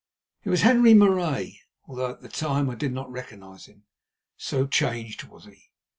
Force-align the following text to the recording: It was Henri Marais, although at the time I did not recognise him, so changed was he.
It 0.43 0.49
was 0.49 0.61
Henri 0.63 0.95
Marais, 0.95 1.61
although 1.85 2.09
at 2.09 2.21
the 2.21 2.27
time 2.27 2.71
I 2.71 2.73
did 2.73 2.91
not 2.91 3.11
recognise 3.11 3.67
him, 3.67 3.83
so 4.35 4.65
changed 4.65 5.25
was 5.25 5.45
he. 5.45 5.69